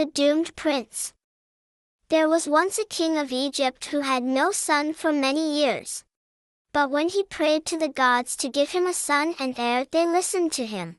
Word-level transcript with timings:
The 0.00 0.06
Doomed 0.06 0.56
Prince 0.56 1.12
There 2.08 2.26
was 2.26 2.48
once 2.48 2.78
a 2.78 2.86
king 2.86 3.18
of 3.18 3.32
Egypt 3.32 3.84
who 3.84 4.00
had 4.00 4.22
no 4.22 4.50
son 4.50 4.94
for 4.94 5.12
many 5.12 5.60
years. 5.60 6.04
But 6.72 6.90
when 6.90 7.10
he 7.10 7.22
prayed 7.22 7.66
to 7.66 7.76
the 7.76 7.90
gods 7.90 8.34
to 8.36 8.48
give 8.48 8.70
him 8.70 8.86
a 8.86 8.94
son 8.94 9.34
and 9.38 9.58
heir, 9.58 9.84
they 9.84 10.06
listened 10.06 10.52
to 10.52 10.64
him. 10.64 10.96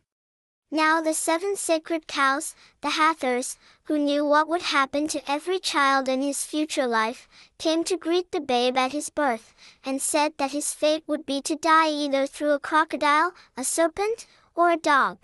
Now 0.69 1.01
the 1.01 1.15
seven 1.15 1.55
sacred 1.55 2.05
cows, 2.05 2.53
the 2.81 2.91
Hathors, 2.91 3.57
who 3.85 3.97
knew 3.97 4.23
what 4.23 4.47
would 4.47 4.61
happen 4.61 5.07
to 5.07 5.31
every 5.31 5.57
child 5.57 6.07
in 6.07 6.21
his 6.21 6.45
future 6.45 6.85
life, 6.85 7.27
came 7.57 7.83
to 7.85 7.97
greet 7.97 8.31
the 8.31 8.39
babe 8.39 8.77
at 8.77 8.91
his 8.91 9.09
birth, 9.09 9.55
and 9.83 9.99
said 9.99 10.33
that 10.37 10.51
his 10.51 10.75
fate 10.75 11.03
would 11.07 11.25
be 11.25 11.41
to 11.41 11.55
die 11.55 11.89
either 11.89 12.27
through 12.27 12.51
a 12.51 12.59
crocodile, 12.59 13.33
a 13.57 13.63
serpent, 13.63 14.27
or 14.53 14.69
a 14.69 14.77
dog. 14.77 15.17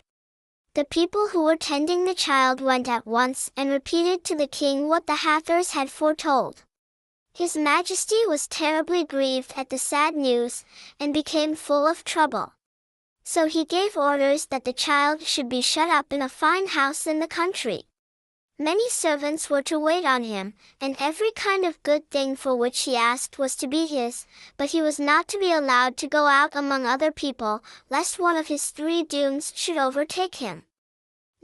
The 0.78 0.86
people 0.86 1.30
who 1.30 1.41
were 1.41 1.55
tending 1.55 2.05
the 2.05 2.14
child 2.14 2.62
went 2.62 2.88
at 2.88 3.07
once 3.07 3.50
and 3.57 3.71
repeated 3.71 4.23
to 4.25 4.36
the 4.36 4.46
king 4.46 4.88
what 4.88 5.07
the 5.07 5.16
Hathors 5.16 5.71
had 5.71 5.89
foretold. 5.89 6.65
His 7.33 7.57
Majesty 7.57 8.28
was 8.28 8.46
terribly 8.46 9.04
grieved 9.04 9.54
at 9.57 9.71
the 9.71 9.79
sad 9.79 10.16
news, 10.16 10.64
and 11.00 11.16
became 11.16 11.55
full 11.55 11.88
of 11.88 12.04
trouble. 12.04 12.54
So 13.24 13.47
he 13.47 13.66
gave 13.66 13.97
orders 13.97 14.46
that 14.52 14.66
the 14.66 14.71
child 14.71 15.24
should 15.24 15.50
be 15.50 15.61
shut 15.61 15.89
up 15.89 16.14
in 16.14 16.21
a 16.21 16.29
fine 16.29 16.68
house 16.68 17.07
in 17.07 17.18
the 17.18 17.28
country. 17.28 17.86
Many 18.60 18.88
servants 18.88 19.50
were 19.50 19.64
to 19.64 19.80
wait 19.80 20.05
on 20.05 20.24
him, 20.24 20.54
and 20.80 20.96
every 21.00 21.32
kind 21.32 21.66
of 21.66 21.82
good 21.82 22.07
thing 22.11 22.36
for 22.36 22.55
which 22.55 22.83
he 22.83 22.96
asked 22.96 23.39
was 23.39 23.55
to 23.55 23.68
be 23.68 23.88
his, 23.88 24.28
but 24.57 24.69
he 24.69 24.83
was 24.83 25.00
not 25.00 25.28
to 25.30 25.39
be 25.39 25.52
allowed 25.52 25.97
to 25.97 26.07
go 26.07 26.28
out 26.28 26.54
among 26.54 26.86
other 26.86 27.11
people, 27.11 27.64
lest 27.89 28.19
one 28.19 28.38
of 28.38 28.46
his 28.46 28.69
three 28.69 29.02
dooms 29.02 29.54
should 29.55 29.78
overtake 29.78 30.36
him. 30.36 30.67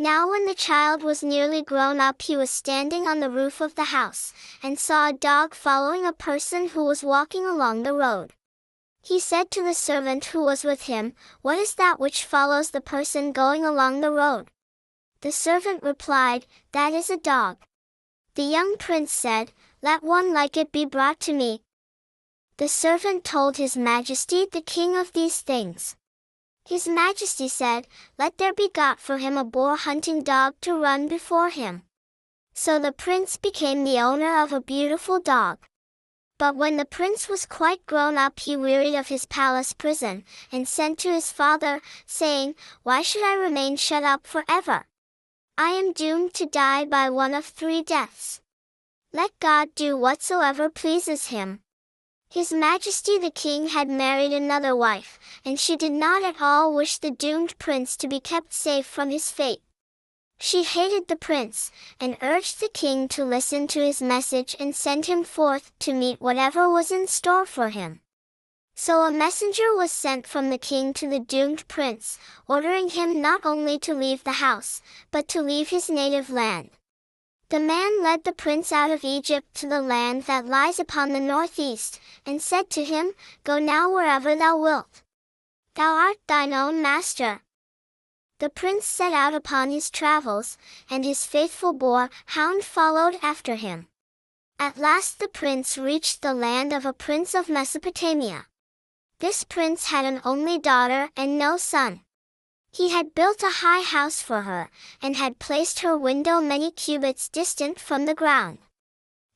Now 0.03 0.31
when 0.31 0.45
the 0.45 0.53
child 0.53 1.01
was 1.01 1.23
nearly 1.23 1.61
grown 1.61 2.01
up 2.01 2.23
he 2.23 2.35
was 2.35 2.49
standing 2.49 3.07
on 3.07 3.21
the 3.21 3.29
roof 3.29 3.61
of 3.61 3.75
the 3.75 3.85
house, 3.85 4.33
and 4.61 4.77
saw 4.77 5.07
a 5.07 5.13
dog 5.13 5.55
following 5.55 6.05
a 6.05 6.11
person 6.11 6.67
who 6.67 6.83
was 6.83 7.05
walking 7.05 7.45
along 7.45 7.83
the 7.83 7.93
road. 7.93 8.33
He 9.01 9.17
said 9.17 9.49
to 9.51 9.63
the 9.63 9.73
servant 9.73 10.25
who 10.25 10.43
was 10.43 10.65
with 10.65 10.81
him, 10.91 11.13
What 11.41 11.57
is 11.57 11.75
that 11.75 12.01
which 12.01 12.25
follows 12.25 12.71
the 12.71 12.81
person 12.81 13.31
going 13.31 13.63
along 13.63 14.01
the 14.01 14.11
road? 14.11 14.51
The 15.21 15.31
servant 15.31 15.81
replied, 15.81 16.47
That 16.73 16.91
is 16.91 17.09
a 17.09 17.15
dog. 17.15 17.59
The 18.35 18.43
young 18.43 18.75
prince 18.77 19.13
said, 19.13 19.53
Let 19.81 20.03
one 20.03 20.33
like 20.33 20.57
it 20.57 20.73
be 20.73 20.83
brought 20.83 21.21
to 21.21 21.33
me. 21.33 21.61
The 22.57 22.67
servant 22.67 23.23
told 23.23 23.55
his 23.55 23.77
majesty 23.77 24.47
the 24.51 24.59
king 24.59 24.97
of 24.97 25.13
these 25.13 25.39
things. 25.39 25.95
His 26.65 26.87
majesty 26.87 27.49
said, 27.49 27.87
Let 28.17 28.37
there 28.37 28.53
be 28.53 28.69
got 28.69 28.99
for 28.99 29.17
him 29.17 29.37
a 29.37 29.43
boar 29.43 29.75
hunting 29.75 30.23
dog 30.23 30.55
to 30.61 30.73
run 30.73 31.07
before 31.07 31.49
him. 31.49 31.83
So 32.53 32.79
the 32.79 32.91
prince 32.91 33.35
became 33.35 33.83
the 33.83 33.99
owner 33.99 34.41
of 34.41 34.53
a 34.53 34.61
beautiful 34.61 35.19
dog. 35.19 35.57
But 36.39 36.55
when 36.55 36.77
the 36.77 36.85
prince 36.85 37.27
was 37.27 37.45
quite 37.45 37.85
grown 37.85 38.17
up 38.17 38.39
he 38.39 38.55
wearied 38.55 38.95
of 38.95 39.07
his 39.07 39.25
palace 39.25 39.73
prison, 39.73 40.23
and 40.51 40.67
sent 40.67 40.99
to 40.99 41.11
his 41.11 41.31
father, 41.31 41.81
saying, 42.05 42.55
Why 42.83 43.01
should 43.01 43.23
I 43.23 43.35
remain 43.35 43.75
shut 43.75 44.03
up 44.03 44.27
forever? 44.27 44.85
I 45.57 45.69
am 45.71 45.91
doomed 45.91 46.33
to 46.35 46.45
die 46.45 46.85
by 46.85 47.09
one 47.09 47.33
of 47.33 47.45
three 47.45 47.81
deaths. 47.81 48.41
Let 49.11 49.31
God 49.39 49.75
do 49.75 49.97
whatsoever 49.97 50.69
pleases 50.69 51.27
him. 51.27 51.62
His 52.33 52.51
Majesty 52.51 53.19
the 53.19 53.29
King 53.29 53.67
had 53.67 53.87
married 53.87 54.33
another 54.33 54.75
wife, 54.75 55.19
and 55.45 55.59
she 55.59 55.77
did 55.77 55.91
not 55.91 56.23
at 56.23 56.41
all 56.41 56.73
wish 56.73 56.97
the 56.97 57.11
doomed 57.11 57.55
prince 57.59 57.95
to 57.97 58.07
be 58.07 58.19
kept 58.19 58.55
safe 58.55 58.87
from 58.87 59.11
his 59.11 59.29
fate. 59.29 59.61
She 60.39 60.63
hated 60.63 61.07
the 61.07 61.15
prince, 61.15 61.69
and 61.99 62.17
urged 62.23 62.59
the 62.59 62.69
king 62.73 63.07
to 63.09 63.23
listen 63.23 63.67
to 63.67 63.85
his 63.85 64.01
message 64.01 64.55
and 64.59 64.75
send 64.75 65.05
him 65.05 65.23
forth 65.23 65.71
to 65.81 65.93
meet 65.93 66.19
whatever 66.19 66.67
was 66.67 66.89
in 66.89 67.05
store 67.05 67.45
for 67.45 67.69
him. 67.69 68.01
So 68.73 69.01
a 69.01 69.11
messenger 69.11 69.75
was 69.75 69.91
sent 69.91 70.25
from 70.25 70.49
the 70.49 70.57
king 70.57 70.91
to 70.93 71.07
the 71.07 71.19
doomed 71.19 71.67
prince, 71.67 72.17
ordering 72.47 72.89
him 72.89 73.21
not 73.21 73.45
only 73.45 73.77
to 73.77 73.93
leave 73.93 74.23
the 74.23 74.41
house, 74.41 74.81
but 75.11 75.27
to 75.27 75.41
leave 75.43 75.69
his 75.69 75.87
native 75.87 76.31
land. 76.31 76.71
The 77.53 77.59
man 77.59 78.01
led 78.01 78.23
the 78.23 78.31
prince 78.31 78.71
out 78.71 78.89
of 78.89 79.03
Egypt 79.03 79.53
to 79.57 79.67
the 79.67 79.79
land 79.79 80.23
that 80.23 80.47
lies 80.47 80.79
upon 80.79 81.13
the 81.13 81.19
northeast, 81.19 81.99
and 82.25 82.41
said 82.41 82.71
to 82.71 82.83
him, 82.83 83.13
Go 83.43 83.59
now 83.59 83.91
wherever 83.93 84.35
thou 84.35 84.57
wilt. 84.57 85.03
Thou 85.75 85.93
art 85.93 86.17
thine 86.25 86.51
own 86.51 86.81
master. 86.81 87.43
The 88.39 88.49
prince 88.49 88.87
set 88.87 89.13
out 89.13 89.35
upon 89.35 89.69
his 89.69 89.91
travels, 89.91 90.57
and 90.89 91.05
his 91.05 91.27
faithful 91.27 91.73
boar, 91.73 92.09
Hound 92.25 92.63
followed 92.63 93.19
after 93.21 93.53
him. 93.53 93.87
At 94.57 94.77
last 94.77 95.19
the 95.19 95.27
prince 95.27 95.77
reached 95.77 96.23
the 96.23 96.33
land 96.33 96.73
of 96.73 96.87
a 96.87 96.91
prince 96.91 97.35
of 97.35 97.49
Mesopotamia. 97.49 98.47
This 99.19 99.43
prince 99.43 99.91
had 99.91 100.05
an 100.05 100.21
only 100.25 100.57
daughter 100.57 101.11
and 101.15 101.37
no 101.37 101.57
son. 101.57 102.01
He 102.73 102.89
had 102.89 103.13
built 103.13 103.43
a 103.43 103.61
high 103.61 103.83
house 103.83 104.21
for 104.23 104.41
her, 104.41 104.71
and 104.99 105.15
had 105.15 105.37
placed 105.37 105.81
her 105.81 105.95
window 105.95 106.41
many 106.41 106.71
cubits 106.71 107.29
distant 107.29 107.79
from 107.79 108.07
the 108.07 108.15
ground. 108.15 108.57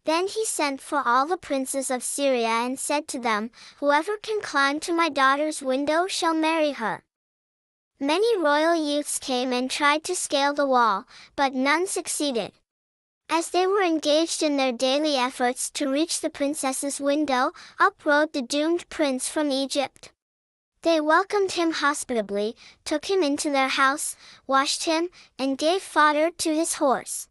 Then 0.06 0.28
he 0.28 0.44
sent 0.44 0.82
for 0.82 1.04
all 1.06 1.28
the 1.28 1.38
princes 1.38 1.92
of 1.92 2.04
Syria 2.04 2.48
and 2.48 2.80
said 2.80 3.08
to 3.10 3.20
them, 3.20 3.52
Whoever 3.80 4.18
can 4.18 4.42
climb 4.42 4.80
to 4.80 4.94
my 4.94 5.10
daughter's 5.10 5.62
window 5.62 6.08
shall 6.08 6.34
marry 6.34 6.72
her. 6.72 7.04
Many 8.00 8.38
royal 8.38 8.74
youths 8.74 9.20
came 9.20 9.54
and 9.54 9.70
tried 9.70 10.04
to 10.06 10.16
scale 10.16 10.54
the 10.54 10.66
wall, 10.66 11.06
but 11.36 11.54
none 11.54 11.86
succeeded. 11.86 12.54
As 13.30 13.50
they 13.50 13.68
were 13.68 13.84
engaged 13.84 14.42
in 14.42 14.58
their 14.58 14.72
daily 14.72 15.16
efforts 15.16 15.70
to 15.72 15.92
reach 15.92 16.22
the 16.22 16.30
princess's 16.30 17.00
window, 17.00 17.52
up 17.80 18.04
rode 18.04 18.34
the 18.34 18.42
doomed 18.42 18.90
prince 18.90 19.30
from 19.30 19.52
Egypt. 19.52 20.12
They 20.88 21.02
welcomed 21.02 21.52
him 21.52 21.74
hospitably, 21.74 22.56
took 22.86 23.10
him 23.12 23.22
into 23.22 23.50
their 23.50 23.68
house, 23.68 24.16
washed 24.48 24.86
him, 24.86 25.10
and 25.38 25.58
gave 25.58 25.82
fodder 25.82 26.32
to 26.32 26.56
his 26.56 26.76
horse. 26.76 27.28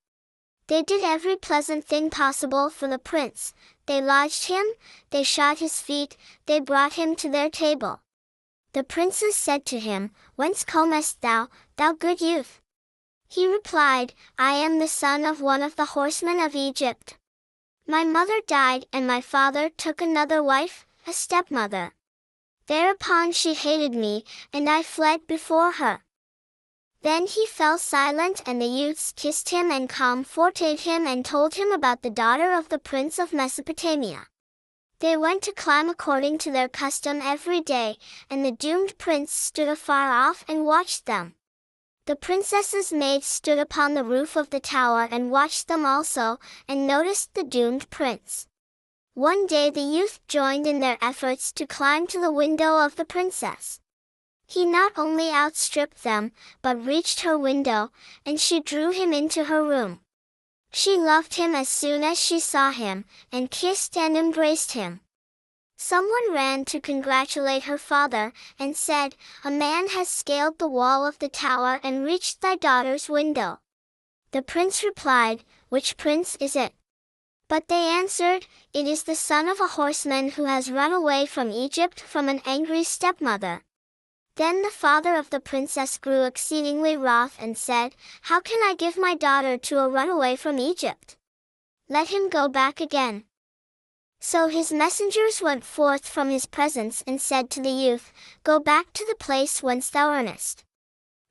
They 0.67 0.83
did 0.83 1.03
every 1.03 1.37
pleasant 1.37 1.87
thing 1.87 2.11
possible 2.11 2.69
for 2.69 2.87
the 2.87 2.99
prince. 2.99 3.55
They 3.87 4.03
lodged 4.03 4.49
him, 4.49 4.67
they 5.09 5.23
shod 5.23 5.57
his 5.57 5.81
feet, 5.81 6.19
they 6.45 6.61
brought 6.61 7.01
him 7.01 7.17
to 7.17 7.31
their 7.31 7.49
table. 7.49 8.03
The 8.75 8.85
princes 8.85 9.35
said 9.35 9.65
to 9.73 9.79
him, 9.81 10.11
Whence 10.35 10.63
comest 10.63 11.23
thou, 11.23 11.49
thou 11.77 11.95
good 11.95 12.21
youth? 12.21 12.61
He 13.27 13.51
replied, 13.51 14.13
I 14.39 14.53
am 14.53 14.81
the 14.81 14.87
son 14.87 15.25
of 15.25 15.41
one 15.41 15.63
of 15.63 15.77
the 15.77 15.93
horsemen 15.97 16.41
of 16.41 16.55
Egypt. 16.55 17.17
My 17.89 18.05
mother 18.05 18.43
died 18.47 18.85
and 18.93 19.07
my 19.07 19.23
father 19.23 19.71
took 19.71 20.03
another 20.03 20.43
wife, 20.43 20.87
a 21.07 21.15
stepmother. 21.15 21.96
Thereupon 22.67 23.33
she 23.33 23.55
hated 23.55 23.93
me, 23.93 24.25
and 24.53 24.69
I 24.69 24.83
fled 24.83 25.27
before 25.27 25.73
her. 25.73 26.03
Then 27.03 27.27
he 27.27 27.47
fell 27.47 27.79
silent 27.79 28.43
and 28.47 28.61
the 28.61 28.67
youths 28.67 29.13
kissed 29.15 29.51
him 29.51 29.71
and 29.71 29.89
comforted 29.89 30.81
him 30.81 31.07
and 31.07 31.25
told 31.25 31.55
him 31.55 31.71
about 31.71 32.03
the 32.03 32.11
daughter 32.11 32.53
of 32.53 32.69
the 32.69 32.81
prince 32.81 33.21
of 33.21 33.33
Mesopotamia. 33.33 34.27
They 34.99 35.17
went 35.17 35.43
to 35.43 35.53
climb 35.53 35.89
according 35.89 36.39
to 36.39 36.51
their 36.51 36.69
custom 36.69 37.21
every 37.23 37.61
day, 37.61 37.99
and 38.29 38.45
the 38.45 38.51
doomed 38.51 38.99
prince 38.99 39.33
stood 39.33 39.69
afar 39.69 40.11
off 40.11 40.45
and 40.49 40.65
watched 40.65 41.07
them. 41.07 41.35
The 42.07 42.17
princess's 42.17 42.93
maid 42.93 43.23
stood 43.23 43.59
upon 43.59 43.95
the 43.95 44.05
roof 44.05 44.37
of 44.37 44.51
the 44.51 44.61
tower 44.61 45.07
and 45.11 45.31
watched 45.31 45.69
them 45.69 45.85
also, 45.85 46.39
and 46.67 46.87
noticed 46.87 47.35
the 47.35 47.45
doomed 47.45 47.91
prince. 47.91 48.49
One 49.17 49.47
day 49.47 49.71
the 49.71 49.81
youth 49.81 50.21
joined 50.29 50.67
in 50.67 50.81
their 50.81 50.99
efforts 51.01 51.51
to 51.53 51.67
climb 51.67 52.07
to 52.09 52.21
the 52.21 52.31
window 52.31 52.85
of 52.85 52.97
the 52.97 53.07
princess. 53.07 53.81
He 54.47 54.67
not 54.67 54.93
only 54.95 55.31
outstripped 55.31 56.03
them, 56.03 56.33
but 56.61 56.85
reached 56.85 57.23
her 57.23 57.39
window, 57.39 57.93
and 58.27 58.39
she 58.39 58.61
drew 58.61 58.91
him 58.91 59.15
into 59.15 59.45
her 59.45 59.65
room. 59.65 60.03
She 60.71 60.99
loved 60.99 61.37
him 61.37 61.55
as 61.55 61.71
soon 61.71 62.05
as 62.05 62.21
she 62.21 62.39
saw 62.39 62.73
him, 62.73 63.07
and 63.33 63.51
kissed 63.51 63.97
and 63.97 64.19
embraced 64.19 64.73
him. 64.73 65.01
Someone 65.79 66.31
ran 66.31 66.67
to 66.67 66.79
congratulate 66.79 67.63
her 67.63 67.79
father, 67.79 68.35
and 68.59 68.77
said, 68.77 69.17
A 69.43 69.51
man 69.51 69.89
has 69.89 70.11
scaled 70.11 70.59
the 70.59 70.69
wall 70.69 71.07
of 71.07 71.19
the 71.21 71.31
tower 71.31 71.81
and 71.83 72.05
reached 72.05 72.43
thy 72.43 72.57
daughter's 72.57 73.09
window. 73.09 73.61
The 74.33 74.43
prince 74.43 74.85
replied, 74.85 75.43
Which 75.71 75.97
prince 75.97 76.37
is 76.37 76.55
it? 76.55 76.75
But 77.49 77.69
they 77.69 77.89
answered, 77.89 78.47
It 78.73 78.87
is 78.87 79.05
the 79.05 79.15
son 79.15 79.49
of 79.49 79.61
a 79.61 79.69
horseman 79.69 80.31
who 80.31 80.45
has 80.45 80.71
run 80.71 80.93
away 80.93 81.27
from 81.27 81.51
Egypt 81.51 82.01
from 82.01 82.29
an 82.29 82.43
angry 82.45 82.83
stepmother. 82.83 83.63
Then 84.35 84.63
the 84.63 84.71
father 84.71 85.15
of 85.15 85.31
the 85.31 85.41
princess 85.41 85.97
grew 85.97 86.25
exceedingly 86.25 86.97
wroth 86.97 87.37
and 87.39 87.57
said, 87.57 87.95
How 88.23 88.41
can 88.41 88.59
I 88.63 88.75
give 88.75 88.99
my 88.99 89.15
daughter 89.15 89.57
to 89.57 89.79
a 89.79 89.89
runaway 89.89 90.37
from 90.37 90.59
Egypt? 90.59 91.17
Let 91.89 92.09
him 92.09 92.29
go 92.29 92.49
back 92.49 92.81
again. 92.81 93.25
So 94.21 94.49
his 94.49 94.73
messengers 94.73 95.41
went 95.41 95.65
forth 95.65 96.09
from 96.09 96.31
his 96.31 96.47
presence 96.47 97.03
and 97.07 97.21
said 97.21 97.49
to 97.51 97.61
the 97.63 97.71
youth, 97.71 98.13
Go 98.43 98.59
back 98.59 98.93
to 98.95 99.07
the 99.09 99.15
place 99.15 99.63
whence 99.63 99.89
thou 99.89 100.11
earnest. 100.11 100.65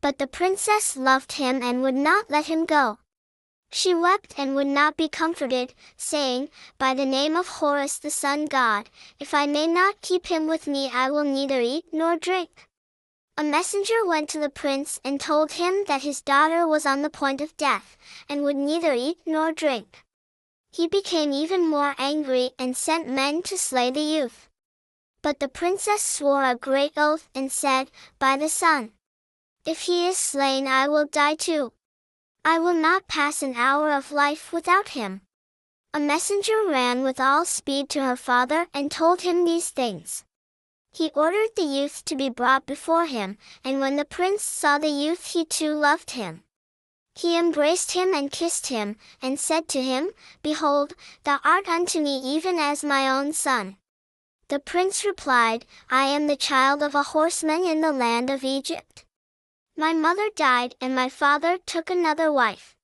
But 0.01 0.17
the 0.17 0.27
princess 0.27 0.95
loved 0.95 1.33
him 1.33 1.61
and 1.61 1.81
would 1.81 1.95
not 1.95 2.29
let 2.29 2.45
him 2.45 2.65
go. 2.65 2.99
She 3.77 3.93
wept 3.93 4.35
and 4.37 4.55
would 4.55 4.67
not 4.67 4.95
be 4.95 5.09
comforted, 5.09 5.73
saying, 5.97 6.49
By 6.77 6.93
the 6.93 7.05
name 7.05 7.35
of 7.35 7.59
Horus 7.59 7.97
the 7.97 8.09
sun 8.09 8.45
god, 8.45 8.89
if 9.19 9.33
I 9.33 9.47
may 9.47 9.67
not 9.67 9.99
keep 9.99 10.27
him 10.27 10.47
with 10.47 10.65
me 10.65 10.89
I 10.93 11.11
will 11.11 11.25
neither 11.25 11.59
eat 11.59 11.83
nor 11.91 12.15
drink. 12.15 12.69
A 13.35 13.43
messenger 13.43 14.05
went 14.05 14.29
to 14.29 14.39
the 14.39 14.49
prince 14.49 15.01
and 15.03 15.19
told 15.19 15.51
him 15.51 15.83
that 15.87 16.03
his 16.03 16.21
daughter 16.21 16.65
was 16.65 16.85
on 16.85 17.01
the 17.01 17.09
point 17.09 17.41
of 17.41 17.57
death, 17.57 17.97
and 18.29 18.45
would 18.45 18.55
neither 18.55 18.93
eat 18.93 19.17
nor 19.25 19.51
drink. 19.51 20.05
He 20.71 20.87
became 20.87 21.33
even 21.33 21.67
more 21.67 21.95
angry 21.97 22.51
and 22.57 22.77
sent 22.77 23.09
men 23.09 23.41
to 23.43 23.57
slay 23.57 23.91
the 23.91 23.99
youth. 23.99 24.47
But 25.21 25.41
the 25.41 25.49
princess 25.49 26.01
swore 26.01 26.45
a 26.45 26.55
great 26.55 26.93
oath 26.95 27.27
and 27.35 27.51
said, 27.51 27.91
By 28.19 28.37
the 28.37 28.47
sun! 28.47 28.93
If 29.65 29.81
he 29.81 30.07
is 30.07 30.17
slain 30.17 30.65
I 30.65 30.87
will 30.87 31.07
die 31.07 31.35
too. 31.35 31.73
I 32.47 32.59
will 32.59 32.75
not 32.75 33.07
pass 33.07 33.41
an 33.41 33.55
hour 33.55 33.91
of 33.91 34.11
life 34.11 34.53
without 34.53 34.89
him. 34.89 35.21
A 35.95 35.99
messenger 35.99 36.63
ran 36.67 37.01
with 37.01 37.19
all 37.19 37.43
speed 37.43 37.89
to 37.89 38.03
her 38.03 38.15
father 38.15 38.67
and 38.71 38.91
told 38.91 39.21
him 39.21 39.45
these 39.45 39.71
things. 39.71 40.23
He 40.91 41.09
ordered 41.15 41.55
the 41.55 41.63
youth 41.63 42.05
to 42.05 42.15
be 42.15 42.29
brought 42.29 42.67
before 42.67 43.07
him, 43.07 43.39
and 43.63 43.79
when 43.79 43.95
the 43.95 44.05
prince 44.05 44.43
saw 44.43 44.77
the 44.77 44.89
youth 44.89 45.33
he 45.33 45.43
too 45.43 45.73
loved 45.73 46.11
him. 46.11 46.43
He 47.15 47.35
embraced 47.35 47.93
him 47.93 48.13
and 48.13 48.31
kissed 48.31 48.67
him, 48.67 48.97
and 49.23 49.39
said 49.39 49.67
to 49.69 49.81
him, 49.81 50.11
Behold, 50.43 50.93
thou 51.23 51.39
art 51.43 51.67
unto 51.67 51.99
me 51.99 52.19
even 52.19 52.59
as 52.59 52.83
my 52.83 53.09
own 53.09 53.33
son. 53.33 53.77
The 54.49 54.59
prince 54.59 55.03
replied, 55.03 55.65
I 55.89 56.03
am 56.03 56.27
the 56.27 56.35
child 56.35 56.83
of 56.83 56.93
a 56.93 57.01
horseman 57.01 57.65
in 57.65 57.81
the 57.81 57.91
land 57.91 58.29
of 58.29 58.43
Egypt. 58.43 59.04
My 59.77 59.91
mother 59.91 60.29
died 60.35 60.75
and 60.79 60.95
my 60.95 61.09
father 61.09 61.57
took 61.57 61.89
another 61.89 62.31
wife. 62.31 62.75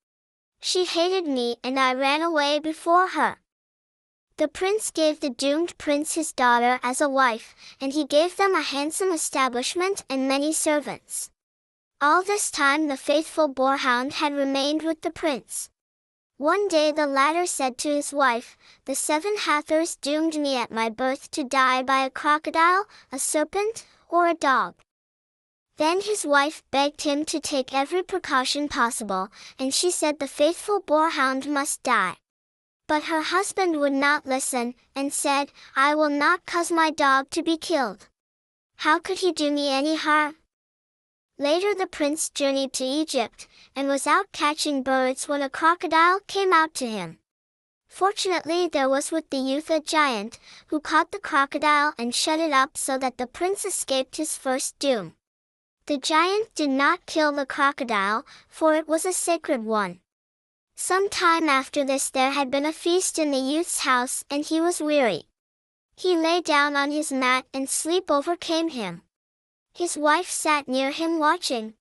She 0.59 0.85
hated 0.85 1.25
me 1.25 1.55
and 1.63 1.79
I 1.79 1.93
ran 1.93 2.21
away 2.21 2.59
before 2.59 3.07
her. 3.07 3.39
The 4.37 4.47
prince 4.47 4.91
gave 4.91 5.19
the 5.19 5.29
doomed 5.29 5.77
prince 5.77 6.15
his 6.15 6.33
daughter 6.33 6.79
as 6.83 6.99
a 6.99 7.07
wife, 7.07 7.55
and 7.79 7.93
he 7.93 8.05
gave 8.05 8.37
them 8.37 8.55
a 8.55 8.61
handsome 8.61 9.11
establishment 9.11 10.03
and 10.09 10.27
many 10.27 10.51
servants. 10.51 11.29
All 12.01 12.23
this 12.23 12.49
time 12.49 12.87
the 12.87 12.97
faithful 12.97 13.47
boarhound 13.47 14.13
had 14.13 14.33
remained 14.33 14.81
with 14.81 15.01
the 15.01 15.11
prince. 15.11 15.69
One 16.37 16.67
day 16.67 16.91
the 16.91 17.05
latter 17.05 17.45
said 17.45 17.77
to 17.79 17.89
his 17.89 18.11
wife, 18.11 18.57
The 18.85 18.95
seven 18.95 19.37
Hathors 19.37 19.95
doomed 19.95 20.39
me 20.39 20.57
at 20.57 20.71
my 20.71 20.89
birth 20.89 21.29
to 21.31 21.43
die 21.43 21.83
by 21.83 22.03
a 22.03 22.09
crocodile, 22.09 22.85
a 23.11 23.19
serpent, 23.19 23.85
or 24.09 24.27
a 24.27 24.33
dog. 24.33 24.73
Then 25.77 26.01
his 26.01 26.25
wife 26.25 26.63
begged 26.71 27.01
him 27.01 27.25
to 27.25 27.39
take 27.39 27.73
every 27.73 28.03
precaution 28.03 28.67
possible, 28.67 29.29
and 29.57 29.73
she 29.73 29.89
said 29.89 30.19
the 30.19 30.27
faithful 30.27 30.81
boarhound 30.81 31.47
must 31.47 31.81
die. 31.83 32.17
But 32.87 33.03
her 33.03 33.21
husband 33.21 33.79
would 33.79 33.93
not 33.93 34.25
listen, 34.25 34.75
and 34.95 35.13
said, 35.13 35.51
I 35.75 35.95
will 35.95 36.09
not 36.09 36.45
cause 36.45 36.71
my 36.71 36.91
dog 36.91 37.29
to 37.31 37.41
be 37.41 37.57
killed. 37.57 38.09
How 38.77 38.99
could 38.99 39.19
he 39.19 39.31
do 39.31 39.49
me 39.51 39.69
any 39.69 39.95
harm? 39.95 40.35
Later 41.37 41.73
the 41.73 41.87
prince 41.87 42.29
journeyed 42.29 42.73
to 42.73 42.83
Egypt, 42.83 43.47
and 43.75 43.87
was 43.87 44.05
out 44.05 44.31
catching 44.31 44.83
birds 44.83 45.27
when 45.27 45.41
a 45.41 45.49
crocodile 45.49 46.19
came 46.27 46.53
out 46.53 46.73
to 46.75 46.87
him. 46.87 47.17
Fortunately 47.87 48.67
there 48.67 48.89
was 48.89 49.11
with 49.11 49.29
the 49.29 49.37
youth 49.37 49.69
a 49.69 49.79
giant, 49.79 50.37
who 50.67 50.79
caught 50.79 51.11
the 51.11 51.19
crocodile 51.19 51.93
and 51.97 52.13
shut 52.13 52.39
it 52.39 52.51
up 52.51 52.77
so 52.77 52.97
that 52.97 53.17
the 53.17 53.25
prince 53.25 53.65
escaped 53.65 54.17
his 54.17 54.37
first 54.37 54.77
doom. 54.77 55.15
The 55.91 55.97
giant 55.97 56.55
did 56.55 56.69
not 56.69 57.05
kill 57.05 57.33
the 57.33 57.45
crocodile, 57.45 58.25
for 58.47 58.75
it 58.75 58.87
was 58.87 59.03
a 59.03 59.11
sacred 59.11 59.65
one. 59.65 59.99
Some 60.73 61.09
time 61.09 61.49
after 61.49 61.83
this 61.83 62.09
there 62.09 62.31
had 62.31 62.49
been 62.49 62.65
a 62.65 62.71
feast 62.71 63.19
in 63.19 63.31
the 63.31 63.37
youth's 63.37 63.79
house 63.79 64.23
and 64.29 64.45
he 64.45 64.61
was 64.61 64.79
weary. 64.79 65.27
He 65.97 66.15
lay 66.15 66.39
down 66.39 66.77
on 66.77 66.91
his 66.91 67.11
mat 67.11 67.45
and 67.53 67.69
sleep 67.69 68.09
overcame 68.09 68.69
him. 68.69 69.01
His 69.73 69.97
wife 69.97 70.29
sat 70.29 70.65
near 70.65 70.91
him 70.91 71.19
watching. 71.19 71.73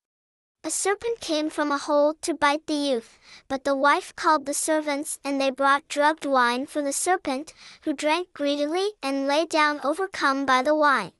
A 0.65 0.71
serpent 0.71 1.21
came 1.21 1.49
from 1.49 1.71
a 1.71 1.79
hole 1.79 2.15
to 2.23 2.35
bite 2.35 2.67
the 2.67 2.75
youth, 2.75 3.17
but 3.47 3.63
the 3.63 3.77
wife 3.77 4.17
called 4.17 4.45
the 4.45 4.55
servants 4.55 5.21
and 5.23 5.41
they 5.41 5.51
brought 5.51 5.87
drugged 5.87 6.27
wine 6.27 6.67
for 6.67 6.83
the 6.83 6.93
serpent, 6.93 7.55
who 7.83 7.93
drank 7.93 8.33
greedily 8.33 8.91
and 9.05 9.29
lay 9.29 9.47
down 9.47 9.79
overcome 9.85 10.45
by 10.45 10.63
the 10.63 10.75
wine. 10.75 11.13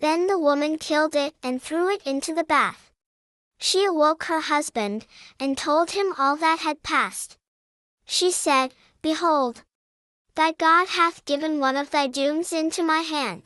Then 0.00 0.26
the 0.28 0.38
woman 0.38 0.78
killed 0.78 1.14
it 1.14 1.34
and 1.42 1.62
threw 1.62 1.90
it 1.90 2.02
into 2.06 2.34
the 2.34 2.44
bath. 2.44 2.90
She 3.58 3.84
awoke 3.84 4.24
her 4.24 4.40
husband, 4.40 5.06
and 5.38 5.58
told 5.58 5.90
him 5.90 6.14
all 6.16 6.36
that 6.36 6.60
had 6.60 6.82
passed. 6.82 7.36
She 8.06 8.30
said, 8.32 8.74
Behold, 9.02 9.62
thy 10.34 10.52
God 10.52 10.88
hath 10.88 11.26
given 11.26 11.60
one 11.60 11.76
of 11.76 11.90
thy 11.90 12.06
dooms 12.06 12.50
into 12.50 12.82
my 12.82 13.00
hand. 13.00 13.42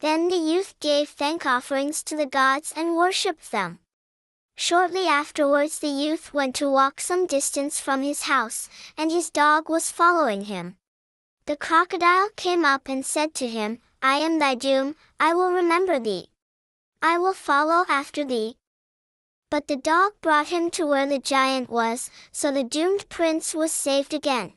Then 0.00 0.28
the 0.28 0.36
youth 0.36 0.74
gave 0.80 1.10
thank 1.10 1.44
offerings 1.44 2.02
to 2.04 2.16
the 2.16 2.26
gods 2.26 2.72
and 2.74 2.96
worshipped 2.96 3.50
them. 3.50 3.80
Shortly 4.56 5.06
afterwards 5.06 5.78
the 5.78 5.88
youth 5.88 6.32
went 6.32 6.54
to 6.56 6.70
walk 6.70 7.02
some 7.02 7.26
distance 7.26 7.78
from 7.78 8.02
his 8.02 8.22
house, 8.22 8.70
and 8.96 9.10
his 9.10 9.28
dog 9.28 9.68
was 9.68 9.92
following 9.92 10.46
him. 10.46 10.78
The 11.44 11.56
crocodile 11.56 12.30
came 12.36 12.64
up 12.64 12.88
and 12.88 13.04
said 13.04 13.34
to 13.34 13.46
him, 13.46 13.80
I 14.08 14.18
am 14.18 14.38
thy 14.38 14.54
doom, 14.54 14.94
I 15.18 15.34
will 15.34 15.50
remember 15.50 15.98
thee. 15.98 16.28
I 17.02 17.18
will 17.18 17.32
follow 17.32 17.84
after 17.88 18.24
thee. 18.24 18.56
But 19.50 19.66
the 19.66 19.74
dog 19.74 20.12
brought 20.20 20.46
him 20.46 20.70
to 20.78 20.86
where 20.86 21.08
the 21.08 21.18
giant 21.18 21.68
was, 21.68 22.08
so 22.30 22.52
the 22.52 22.62
doomed 22.62 23.08
prince 23.08 23.52
was 23.52 23.72
saved 23.72 24.14
again. 24.14 24.52